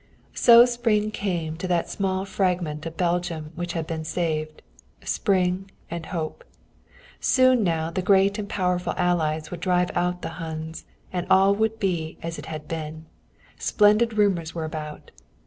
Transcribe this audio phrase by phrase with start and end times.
[0.33, 4.63] So spring came to that small fragment of Belgium which had been saved,
[5.03, 6.43] spring and hope.
[7.19, 11.77] Soon now the great and powerful Allies would drive out the Huns, and all would
[11.79, 13.05] be as it had been.
[13.59, 15.11] Splendid rumors were about.